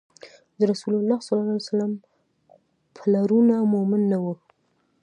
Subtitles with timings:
[0.57, 1.27] د رسول الله ﷺ
[2.95, 4.33] پلرونه مؤمن نه وو